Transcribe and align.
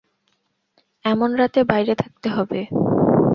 এমন 1.05 1.29
রাতে 1.35 1.59
বাইরে 1.63 1.93
থাকতে 1.95 2.27
হবে? 2.29 2.59